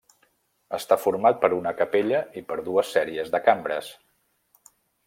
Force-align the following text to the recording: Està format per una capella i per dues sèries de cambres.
Està 0.77 0.97
format 1.01 1.37
per 1.43 1.51
una 1.59 1.75
capella 1.83 2.23
i 2.41 2.45
per 2.49 2.59
dues 2.71 2.91
sèries 2.99 3.35
de 3.37 3.45
cambres. 3.51 3.97